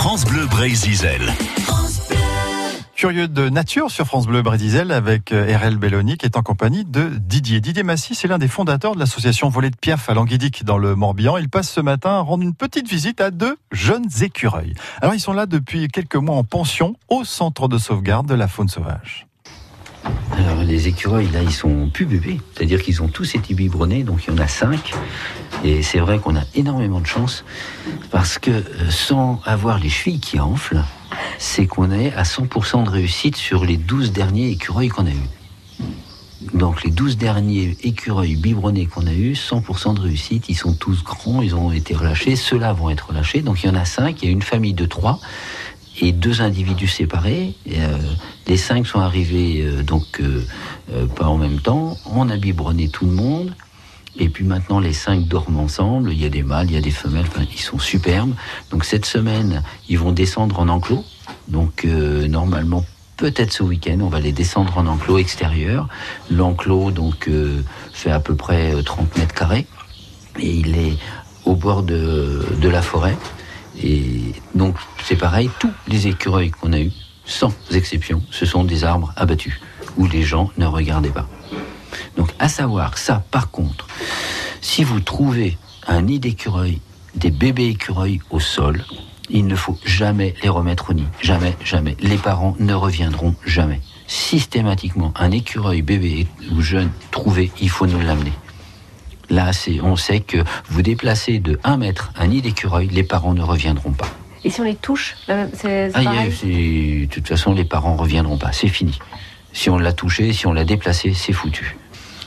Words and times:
France 0.00 0.24
Bleu 0.24 0.46
Brésil. 0.46 0.98
Curieux 2.96 3.28
de 3.28 3.50
nature 3.50 3.90
sur 3.90 4.06
France 4.06 4.26
Bleu 4.26 4.40
Brésil 4.40 4.92
avec 4.92 5.30
euh, 5.30 5.54
RL 5.54 5.76
Belloni 5.76 6.16
qui 6.16 6.24
est 6.24 6.38
en 6.38 6.42
compagnie 6.42 6.86
de 6.86 7.10
Didier. 7.18 7.60
Didier 7.60 7.82
Massy, 7.82 8.14
c'est 8.14 8.26
l'un 8.26 8.38
des 8.38 8.48
fondateurs 8.48 8.94
de 8.94 8.98
l'association 8.98 9.50
Volet 9.50 9.68
de 9.68 9.76
Piaf 9.76 10.08
à 10.08 10.14
Languidic 10.14 10.64
dans 10.64 10.78
le 10.78 10.94
Morbihan. 10.94 11.36
Il 11.36 11.50
passe 11.50 11.70
ce 11.70 11.82
matin 11.82 12.12
à 12.12 12.20
rendre 12.20 12.42
une 12.42 12.54
petite 12.54 12.88
visite 12.88 13.20
à 13.20 13.30
deux 13.30 13.58
jeunes 13.72 14.08
écureuils. 14.22 14.72
Alors 15.02 15.14
ils 15.14 15.20
sont 15.20 15.34
là 15.34 15.44
depuis 15.44 15.88
quelques 15.88 16.16
mois 16.16 16.36
en 16.36 16.44
pension 16.44 16.96
au 17.10 17.22
centre 17.24 17.68
de 17.68 17.76
sauvegarde 17.76 18.26
de 18.26 18.34
la 18.34 18.48
faune 18.48 18.68
sauvage. 18.68 19.26
Alors 20.32 20.62
les 20.62 20.88
écureuils 20.88 21.28
là 21.30 21.42
ils 21.42 21.52
sont 21.52 21.90
plus 21.90 22.06
bébés, 22.06 22.40
c'est-à-dire 22.54 22.80
qu'ils 22.80 23.02
ont 23.02 23.08
tous 23.08 23.34
été 23.34 23.52
biberonnés, 23.52 24.02
donc 24.02 24.24
il 24.24 24.32
y 24.32 24.34
en 24.34 24.38
a 24.38 24.48
cinq. 24.48 24.94
Et 25.62 25.82
c'est 25.82 25.98
vrai 25.98 26.18
qu'on 26.18 26.36
a 26.36 26.42
énormément 26.54 27.00
de 27.00 27.06
chance 27.06 27.44
parce 28.10 28.38
que 28.38 28.50
euh, 28.50 28.90
sans 28.90 29.40
avoir 29.44 29.78
les 29.78 29.90
chevilles 29.90 30.20
qui 30.20 30.40
enflent, 30.40 30.82
c'est 31.38 31.66
qu'on 31.66 31.90
est 31.90 32.12
à 32.14 32.22
100% 32.22 32.84
de 32.84 32.90
réussite 32.90 33.36
sur 33.36 33.64
les 33.64 33.76
12 33.76 34.12
derniers 34.12 34.48
écureuils 34.50 34.88
qu'on 34.88 35.06
a 35.06 35.10
eus. 35.10 35.28
Donc 36.54 36.82
les 36.82 36.90
12 36.90 37.18
derniers 37.18 37.76
écureuils 37.82 38.36
biberonnés 38.36 38.86
qu'on 38.86 39.06
a 39.06 39.12
eus, 39.12 39.34
100% 39.34 39.94
de 39.94 40.00
réussite, 40.00 40.48
ils 40.48 40.56
sont 40.56 40.72
tous 40.72 41.04
grands, 41.04 41.42
ils 41.42 41.54
ont 41.54 41.70
été 41.70 41.94
relâchés, 41.94 42.36
ceux-là 42.36 42.72
vont 42.72 42.88
être 42.88 43.08
relâchés. 43.08 43.42
Donc 43.42 43.62
il 43.62 43.66
y 43.66 43.70
en 43.70 43.74
a 43.74 43.84
cinq, 43.84 44.22
il 44.22 44.26
y 44.26 44.28
a 44.28 44.32
une 44.32 44.42
famille 44.42 44.72
de 44.72 44.86
trois 44.86 45.20
et 46.00 46.12
deux 46.12 46.40
individus 46.40 46.88
séparés. 46.88 47.54
Euh, 47.70 47.98
les 48.46 48.56
cinq 48.56 48.86
sont 48.86 49.00
arrivés 49.00 49.60
euh, 49.60 49.82
donc 49.82 50.22
pas 51.14 51.26
en 51.26 51.36
même 51.36 51.60
temps. 51.60 51.98
On 52.06 52.30
a 52.30 52.36
biberonné 52.36 52.88
tout 52.88 53.04
le 53.04 53.12
monde. 53.12 53.54
Et 54.18 54.28
puis 54.28 54.44
maintenant, 54.44 54.80
les 54.80 54.92
cinq 54.92 55.26
dorment 55.26 55.60
ensemble. 55.60 56.12
Il 56.12 56.20
y 56.20 56.26
a 56.26 56.28
des 56.28 56.42
mâles, 56.42 56.66
il 56.68 56.74
y 56.74 56.78
a 56.78 56.80
des 56.80 56.90
femelles. 56.90 57.26
ils 57.52 57.60
sont 57.60 57.78
superbes. 57.78 58.34
Donc 58.70 58.84
cette 58.84 59.06
semaine, 59.06 59.62
ils 59.88 59.98
vont 59.98 60.12
descendre 60.12 60.58
en 60.58 60.68
enclos. 60.68 61.04
Donc 61.48 61.84
euh, 61.84 62.26
normalement, 62.26 62.84
peut-être 63.16 63.52
ce 63.52 63.62
week-end, 63.62 63.98
on 64.00 64.08
va 64.08 64.20
les 64.20 64.32
descendre 64.32 64.76
en 64.78 64.86
enclos 64.86 65.18
extérieur. 65.18 65.88
L'enclos 66.30 66.90
donc 66.90 67.28
euh, 67.28 67.62
fait 67.92 68.10
à 68.10 68.20
peu 68.20 68.34
près 68.34 68.82
30 68.82 69.06
euh, 69.16 69.20
mètres 69.20 69.34
carrés 69.34 69.66
et 70.38 70.50
il 70.50 70.76
est 70.76 70.96
au 71.44 71.54
bord 71.54 71.82
de, 71.82 72.46
de 72.60 72.68
la 72.68 72.82
forêt. 72.82 73.16
Et 73.82 74.32
donc 74.54 74.76
c'est 75.04 75.16
pareil, 75.16 75.50
tous 75.58 75.72
les 75.88 76.08
écureuils 76.08 76.50
qu'on 76.50 76.72
a 76.72 76.80
eus, 76.80 76.92
sans 77.24 77.52
exception, 77.72 78.22
ce 78.30 78.44
sont 78.44 78.64
des 78.64 78.84
arbres 78.84 79.12
abattus 79.16 79.60
où 79.96 80.06
les 80.06 80.22
gens 80.22 80.50
ne 80.58 80.66
regardaient 80.66 81.10
pas. 81.10 81.28
Savoir 82.50 82.98
ça, 82.98 83.22
par 83.30 83.50
contre, 83.50 83.86
si 84.60 84.82
vous 84.82 84.98
trouvez 85.00 85.56
un 85.86 86.02
nid 86.02 86.18
d'écureuil, 86.18 86.80
des 87.14 87.30
bébés 87.30 87.68
écureuils 87.68 88.20
au 88.30 88.40
sol, 88.40 88.84
il 89.30 89.46
ne 89.46 89.54
faut 89.54 89.78
jamais 89.84 90.34
les 90.42 90.48
remettre 90.48 90.90
au 90.90 90.94
nid. 90.94 91.06
Jamais, 91.22 91.56
jamais. 91.64 91.96
Les 92.00 92.16
parents 92.16 92.56
ne 92.58 92.74
reviendront 92.74 93.36
jamais. 93.46 93.80
Systématiquement, 94.08 95.14
un 95.16 95.30
écureuil 95.30 95.82
bébé 95.82 96.26
ou 96.50 96.60
jeune 96.60 96.90
trouvé, 97.12 97.52
il 97.60 97.70
faut 97.70 97.86
nous 97.86 98.00
l'amener. 98.00 98.32
Là, 99.30 99.52
on 99.84 99.94
sait 99.94 100.18
que 100.18 100.38
vous 100.68 100.82
déplacez 100.82 101.38
de 101.38 101.60
1 101.62 101.76
mètre 101.76 102.10
un 102.16 102.26
nid 102.26 102.42
d'écureuil, 102.42 102.88
les 102.88 103.04
parents 103.04 103.32
ne 103.32 103.42
reviendront 103.42 103.92
pas. 103.92 104.08
Et 104.42 104.50
si 104.50 104.60
on 104.60 104.64
les 104.64 104.74
touche, 104.74 105.14
c'est 105.54 105.92
ah, 105.94 106.02
De 106.02 107.06
toute 107.06 107.28
façon, 107.28 107.54
les 107.54 107.64
parents 107.64 107.94
ne 107.94 108.00
reviendront 108.00 108.38
pas. 108.38 108.50
C'est 108.50 108.68
fini. 108.68 108.98
Si 109.52 109.70
on 109.70 109.78
l'a 109.78 109.92
touché, 109.92 110.32
si 110.32 110.48
on 110.48 110.52
l'a 110.52 110.64
déplacé, 110.64 111.12
c'est 111.14 111.32
foutu. 111.32 111.76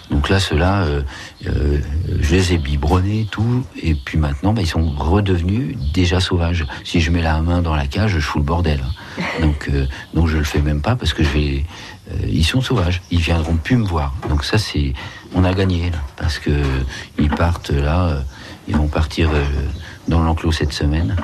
Donc 0.09 0.29
là, 0.29 0.39
ceux-là, 0.39 0.83
euh, 0.83 1.01
euh, 1.47 1.79
je 2.19 2.35
les 2.35 2.53
ai 2.53 2.57
biberonnés, 2.57 3.27
tout, 3.31 3.63
et 3.81 3.95
puis 3.95 4.17
maintenant, 4.17 4.53
bah, 4.53 4.61
ils 4.61 4.67
sont 4.67 4.89
redevenus 4.97 5.77
déjà 5.93 6.19
sauvages. 6.19 6.65
Si 6.83 7.01
je 7.01 7.11
mets 7.11 7.21
la 7.21 7.41
main 7.41 7.61
dans 7.61 7.75
la 7.75 7.87
cage, 7.87 8.11
je 8.11 8.19
fous 8.19 8.39
le 8.39 8.43
bordel. 8.43 8.81
Donc, 9.41 9.69
euh, 9.69 9.85
donc 10.13 10.27
je 10.27 10.37
le 10.37 10.43
fais 10.43 10.61
même 10.61 10.81
pas 10.81 10.95
parce 10.95 11.13
que 11.13 11.23
je 11.23 11.29
vais. 11.29 11.65
ils 12.27 12.43
sont 12.43 12.61
sauvages, 12.61 13.01
ils 13.11 13.19
viendront 13.19 13.57
plus 13.57 13.77
me 13.77 13.85
voir. 13.85 14.15
Donc 14.27 14.43
ça, 14.43 14.57
c'est, 14.57 14.93
on 15.35 15.43
a 15.43 15.53
gagné 15.53 15.91
là, 15.91 15.99
parce 16.15 16.39
que 16.39 16.49
ils 17.19 17.29
partent 17.29 17.69
là, 17.69 18.23
ils 18.67 18.75
vont 18.75 18.87
partir 18.87 19.29
dans 20.07 20.23
l'enclos 20.23 20.51
cette 20.51 20.73
semaine. 20.73 21.15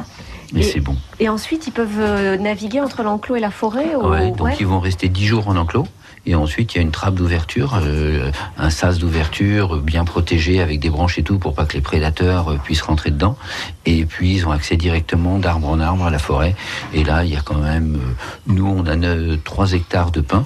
Mais 0.54 0.64
c'est 0.64 0.80
bon. 0.80 0.96
Et 1.20 1.30
ensuite, 1.30 1.68
ils 1.68 1.72
peuvent 1.72 2.40
naviguer 2.40 2.82
entre 2.82 3.04
l'enclos 3.04 3.36
et 3.36 3.40
la 3.40 3.52
forêt 3.52 3.96
ou... 3.96 4.36
donc 4.36 4.60
ils 4.60 4.68
vont 4.68 4.80
rester 4.80 5.10
dix 5.10 5.26
jours 5.26 5.48
en 5.48 5.56
enclos. 5.56 5.86
Et 6.26 6.36
ensuite, 6.36 6.76
il 6.76 6.78
y 6.78 6.80
a 6.80 6.84
une 6.84 6.92
trappe 6.92 7.16
d'ouverture, 7.16 7.80
euh, 7.82 8.32
un 8.58 8.70
sas 8.70 9.00
d'ouverture 9.00 9.78
bien 9.78 10.04
protégé 10.04 10.62
avec 10.62 10.80
des 10.80 10.90
branches 10.90 11.18
et 11.18 11.24
tout 11.24 11.40
pour 11.40 11.54
pas 11.54 11.66
que 11.66 11.74
les 11.74 11.82
prédateurs 11.82 12.52
euh, 12.52 12.58
puissent 12.58 12.82
rentrer 12.82 13.10
dedans. 13.10 13.38
Et 13.86 14.06
puis, 14.06 14.36
ils 14.36 14.48
ont 14.48 14.52
accès 14.52 14.76
directement 14.76 15.40
d'arbre 15.40 15.70
en 15.70 15.80
arbre 15.80 16.06
à 16.06 16.10
la 16.10 16.20
forêt. 16.20 16.56
Et 16.94 17.04
là, 17.04 17.24
il 17.24 17.34
y 17.34 17.38
a 17.38 17.42
quand 17.42 17.58
même, 17.58 17.96
euh, 17.96 18.14
nous, 18.48 18.68
on 18.68 18.86
a 18.86 18.96
3 19.44 19.74
hectares 19.74 20.12
de 20.12 20.22
pins. 20.22 20.46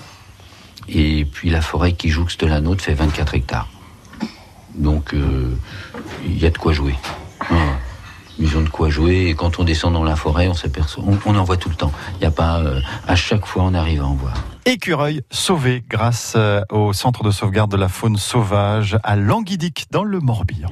Et 0.88 1.26
puis, 1.26 1.50
la 1.50 1.62
forêt 1.62 1.94
qui 1.94 2.10
jouxte 2.10 2.44
la 2.44 2.62
nôtre 2.62 2.84
fait 2.84 2.94
24 2.94 3.34
hectares. 3.34 3.68
Donc, 4.76 5.14
il 6.26 6.38
y 6.38 6.46
a 6.46 6.50
de 6.50 6.58
quoi 6.58 6.74
jouer. 6.74 6.96
Ils 8.40 8.58
ont 8.58 8.62
de 8.62 8.70
quoi 8.70 8.90
jouer. 8.90 9.28
Et 9.28 9.36
quand 9.36 9.60
on 9.60 9.64
descend 9.64 9.94
dans 9.94 10.04
la 10.04 10.16
forêt, 10.16 10.48
on 10.48 10.54
s'aperçoit, 10.54 11.04
on, 11.26 11.36
en 11.36 11.44
voit 11.44 11.58
tout 11.58 11.70
le 11.70 11.76
temps. 11.76 11.92
Il 12.16 12.20
n'y 12.20 12.26
a 12.26 12.32
pas, 12.32 12.62
à 13.08 13.16
chaque 13.16 13.46
fois, 13.46 13.64
on 13.64 13.74
arrive 13.74 14.02
à 14.02 14.06
en 14.06 14.16
voir 14.16 14.34
écureuil 14.66 15.22
sauvé 15.32 15.84
grâce 15.90 16.34
euh, 16.36 16.62
au 16.70 16.94
centre 16.94 17.24
de 17.24 17.32
sauvegarde 17.32 17.72
de 17.72 17.78
la 17.78 17.90
faune 17.90 18.18
sauvage 18.18 18.98
à 19.04 19.16
Languidic 19.16 19.88
dans 19.92 20.04
le 20.04 20.20
Morbihan. 20.20 20.70